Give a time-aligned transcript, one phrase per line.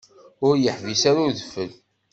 [0.47, 1.71] Ur yeḥbis ara udfel.